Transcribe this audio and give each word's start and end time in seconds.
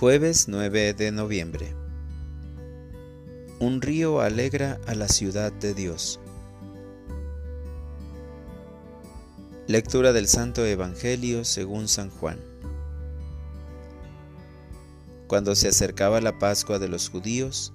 Jueves 0.00 0.48
9 0.48 0.94
de 0.94 1.12
noviembre. 1.12 1.74
Un 3.58 3.82
río 3.82 4.22
alegra 4.22 4.80
a 4.86 4.94
la 4.94 5.08
ciudad 5.08 5.52
de 5.52 5.74
Dios. 5.74 6.18
Lectura 9.66 10.14
del 10.14 10.26
Santo 10.26 10.64
Evangelio 10.64 11.44
según 11.44 11.86
San 11.86 12.08
Juan. 12.08 12.38
Cuando 15.26 15.54
se 15.54 15.68
acercaba 15.68 16.22
la 16.22 16.38
Pascua 16.38 16.78
de 16.78 16.88
los 16.88 17.10
judíos, 17.10 17.74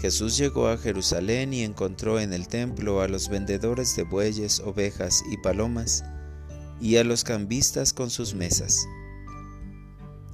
Jesús 0.00 0.36
llegó 0.36 0.68
a 0.68 0.78
Jerusalén 0.78 1.52
y 1.52 1.64
encontró 1.64 2.20
en 2.20 2.32
el 2.32 2.46
templo 2.46 3.00
a 3.00 3.08
los 3.08 3.28
vendedores 3.28 3.96
de 3.96 4.04
bueyes, 4.04 4.60
ovejas 4.60 5.24
y 5.28 5.38
palomas, 5.38 6.04
y 6.80 6.98
a 6.98 7.02
los 7.02 7.24
cambistas 7.24 7.92
con 7.92 8.10
sus 8.10 8.32
mesas. 8.32 8.86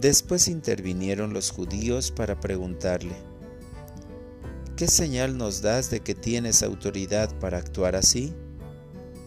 Después 0.00 0.46
intervinieron 0.46 1.32
los 1.32 1.50
judíos 1.50 2.12
para 2.12 2.38
preguntarle, 2.38 3.16
¿qué 4.76 4.86
señal 4.86 5.36
nos 5.36 5.60
das 5.60 5.90
de 5.90 5.98
que 5.98 6.14
tienes 6.14 6.62
autoridad 6.62 7.36
para 7.40 7.58
actuar 7.58 7.96
así? 7.96 8.32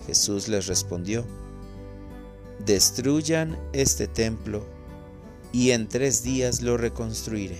Jesús 0.07 0.47
les 0.47 0.67
respondió, 0.67 1.25
destruyan 2.65 3.59
este 3.73 4.07
templo 4.07 4.65
y 5.51 5.71
en 5.71 5.89
tres 5.89 6.23
días 6.23 6.61
lo 6.61 6.77
reconstruiré. 6.77 7.57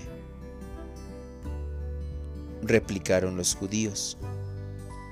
Replicaron 2.62 3.36
los 3.36 3.54
judíos, 3.54 4.16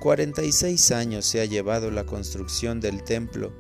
cuarenta 0.01 0.42
y 0.42 0.53
seis 0.53 0.91
años 0.91 1.27
se 1.27 1.42
ha 1.42 1.45
llevado 1.45 1.91
la 1.91 2.07
construcción 2.07 2.81
del 2.81 3.05
templo 3.05 3.53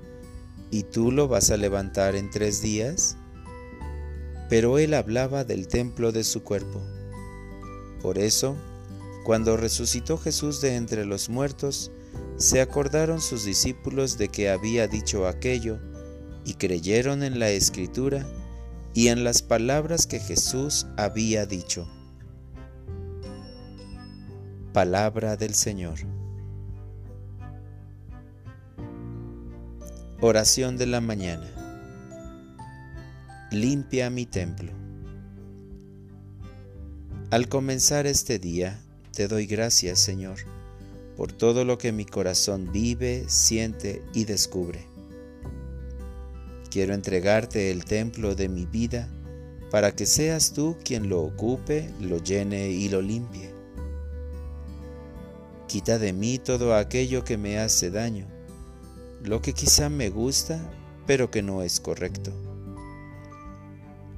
y 0.70 0.84
tú 0.84 1.12
lo 1.12 1.28
vas 1.28 1.50
a 1.50 1.58
levantar 1.58 2.16
en 2.16 2.30
tres 2.30 2.62
días 2.62 3.18
pero 4.50 4.78
él 4.78 4.94
hablaba 4.94 5.44
del 5.44 5.68
templo 5.68 6.10
de 6.10 6.24
su 6.24 6.42
cuerpo. 6.42 6.82
Por 8.02 8.18
eso, 8.18 8.56
cuando 9.24 9.56
resucitó 9.56 10.18
Jesús 10.18 10.60
de 10.60 10.74
entre 10.74 11.06
los 11.06 11.28
muertos, 11.28 11.92
se 12.36 12.60
acordaron 12.60 13.20
sus 13.20 13.44
discípulos 13.44 14.18
de 14.18 14.28
que 14.28 14.50
había 14.50 14.88
dicho 14.88 15.28
aquello, 15.28 15.78
y 16.44 16.54
creyeron 16.54 17.22
en 17.22 17.38
la 17.38 17.50
escritura 17.50 18.26
y 18.92 19.08
en 19.08 19.22
las 19.22 19.42
palabras 19.42 20.06
que 20.06 20.18
Jesús 20.18 20.86
había 20.96 21.46
dicho. 21.46 21.86
Palabra 24.72 25.36
del 25.36 25.54
Señor. 25.54 25.98
Oración 30.20 30.76
de 30.76 30.86
la 30.86 31.00
mañana 31.00 31.59
limpia 33.50 34.10
mi 34.10 34.26
templo. 34.26 34.70
Al 37.32 37.48
comenzar 37.48 38.06
este 38.06 38.38
día, 38.38 38.80
te 39.12 39.26
doy 39.26 39.46
gracias, 39.46 39.98
Señor, 39.98 40.38
por 41.16 41.32
todo 41.32 41.64
lo 41.64 41.76
que 41.76 41.90
mi 41.90 42.04
corazón 42.04 42.70
vive, 42.72 43.24
siente 43.26 44.04
y 44.14 44.24
descubre. 44.24 44.86
Quiero 46.70 46.94
entregarte 46.94 47.72
el 47.72 47.84
templo 47.84 48.36
de 48.36 48.48
mi 48.48 48.66
vida 48.66 49.08
para 49.72 49.96
que 49.96 50.06
seas 50.06 50.52
tú 50.52 50.76
quien 50.84 51.08
lo 51.08 51.20
ocupe, 51.22 51.90
lo 52.00 52.18
llene 52.18 52.70
y 52.70 52.88
lo 52.88 53.02
limpie. 53.02 53.50
Quita 55.66 55.98
de 55.98 56.12
mí 56.12 56.38
todo 56.38 56.76
aquello 56.76 57.24
que 57.24 57.36
me 57.36 57.58
hace 57.58 57.90
daño, 57.90 58.28
lo 59.24 59.42
que 59.42 59.54
quizá 59.54 59.88
me 59.88 60.08
gusta, 60.08 60.60
pero 61.04 61.32
que 61.32 61.42
no 61.42 61.62
es 61.62 61.80
correcto 61.80 62.49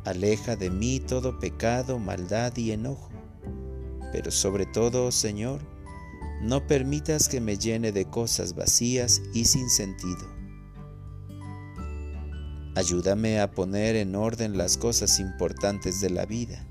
Aleja 0.04 0.56
de 0.56 0.68
mí 0.68 0.98
todo 0.98 1.38
pecado, 1.38 2.00
maldad 2.00 2.56
y 2.56 2.72
enojo. 2.72 3.10
Pero 4.10 4.32
sobre 4.32 4.66
todo, 4.66 5.12
Señor, 5.12 5.60
no 6.42 6.66
permitas 6.66 7.28
que 7.28 7.40
me 7.40 7.56
llene 7.56 7.92
de 7.92 8.06
cosas 8.06 8.56
vacías 8.56 9.22
y 9.32 9.44
sin 9.44 9.70
sentido. 9.70 10.26
Ayúdame 12.74 13.40
a 13.40 13.52
poner 13.52 13.94
en 13.94 14.16
orden 14.16 14.58
las 14.58 14.76
cosas 14.76 15.20
importantes 15.20 16.00
de 16.00 16.10
la 16.10 16.26
vida. 16.26 16.66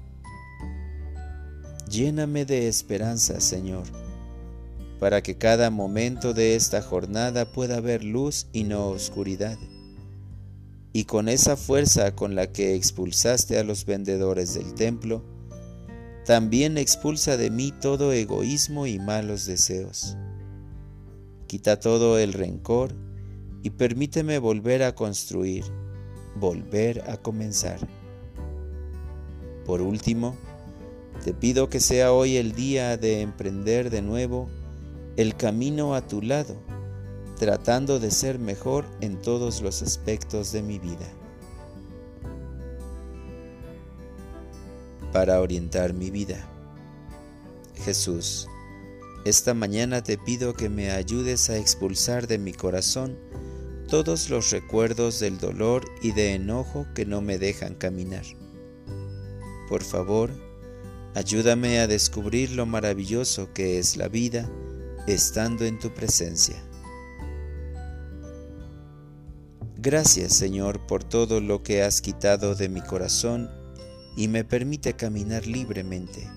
Lléname 1.90 2.44
de 2.44 2.68
esperanza, 2.68 3.40
Señor, 3.40 3.84
para 5.00 5.24
que 5.24 5.38
cada 5.38 5.70
momento 5.70 6.34
de 6.34 6.56
esta 6.56 6.82
jornada 6.82 7.54
pueda 7.54 7.78
haber 7.78 8.04
luz 8.04 8.48
y 8.52 8.66
no 8.66 8.88
oscuridad 8.88 9.58
y 10.94 11.06
con 11.06 11.30
esa 11.30 11.56
fuerza 11.56 12.16
con 12.16 12.36
la 12.36 12.52
que 12.52 12.76
expulsaste 12.76 13.58
a 13.58 13.64
los 13.64 13.86
vendedores 13.86 14.54
del 14.54 14.74
templo, 14.74 15.24
también 16.26 16.78
expulsa 16.78 17.38
de 17.38 17.50
mí 17.50 17.72
todo 17.72 18.12
egoísmo 18.12 18.88
y 18.88 19.00
malos 19.00 19.46
deseos. 19.46 20.18
Quita 21.48 21.80
todo 21.80 22.20
el 22.20 22.34
rencor 22.34 22.94
y 23.64 23.72
permíteme 23.72 24.40
volver 24.40 24.84
a 24.84 24.96
construir, 24.96 25.64
volver 26.36 27.10
a 27.10 27.18
comenzar. 27.18 27.80
Por 29.66 29.82
último, 29.82 30.36
te 31.24 31.34
pido 31.34 31.70
que 31.70 31.80
sea 31.80 32.12
hoy 32.12 32.38
el 32.38 32.54
día 32.54 32.98
de 32.98 33.22
emprender 33.22 33.90
de 33.90 34.02
nuevo 34.02 34.50
el 35.18 35.36
camino 35.36 35.96
a 35.96 36.08
tu 36.08 36.22
lado 36.22 36.71
tratando 37.42 38.00
de 38.00 38.12
ser 38.12 38.38
mejor 38.38 38.86
en 39.02 39.20
todos 39.20 39.64
los 39.64 39.82
aspectos 39.82 40.52
de 40.52 40.62
mi 40.62 40.78
vida. 40.78 41.12
Para 45.12 45.42
orientar 45.42 45.92
mi 45.92 46.12
vida. 46.12 46.48
Jesús, 47.84 48.48
esta 49.26 49.56
mañana 49.56 50.04
te 50.04 50.20
pido 50.20 50.54
que 50.54 50.70
me 50.70 50.92
ayudes 50.92 51.50
a 51.50 51.58
expulsar 51.58 52.28
de 52.28 52.38
mi 52.38 52.54
corazón 52.54 53.18
todos 53.90 54.30
los 54.30 54.52
recuerdos 54.52 55.20
del 55.20 55.40
dolor 55.40 55.84
y 56.04 56.12
de 56.12 56.36
enojo 56.36 56.86
que 56.94 57.08
no 57.08 57.22
me 57.22 57.40
dejan 57.40 57.74
caminar. 57.74 58.26
Por 59.68 59.82
favor, 59.82 60.30
ayúdame 61.16 61.80
a 61.80 61.88
descubrir 61.88 62.52
lo 62.52 62.68
maravilloso 62.68 63.52
que 63.52 63.80
es 63.80 63.98
la 63.98 64.10
vida 64.10 64.48
estando 65.08 65.66
en 65.66 65.80
tu 65.80 65.92
presencia. 65.92 66.64
Gracias 69.84 70.34
Señor 70.34 70.86
por 70.86 71.04
todo 71.04 71.42
lo 71.42 71.64
que 71.64 71.82
has 71.82 72.02
quitado 72.02 72.54
de 72.54 72.70
mi 72.70 72.82
corazón 72.82 73.50
y 74.16 74.28
me 74.28 74.44
permite 74.44 74.94
caminar 74.94 75.48
libremente. 75.48 76.30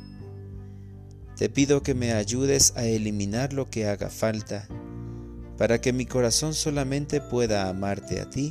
Te 1.36 1.50
pido 1.50 1.82
que 1.82 1.94
me 1.94 2.14
ayudes 2.14 2.72
a 2.74 2.86
eliminar 2.86 3.52
lo 3.52 3.68
que 3.68 3.86
haga 3.86 4.08
falta 4.08 4.66
para 5.58 5.78
que 5.78 5.92
mi 5.92 6.06
corazón 6.06 6.54
solamente 6.54 7.20
pueda 7.20 7.68
amarte 7.68 8.18
a 8.18 8.30
ti 8.30 8.50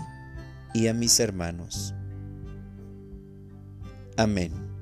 y 0.75 0.85
a 0.85 0.93
mis 0.93 1.19
hermanos. 1.19 1.95
Amén. 4.15 4.72